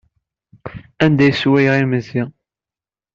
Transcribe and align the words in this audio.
Anda 1.03 1.23
ay 1.27 1.33
ssewwayeɣ 1.33 1.75
imensi? 1.83 2.23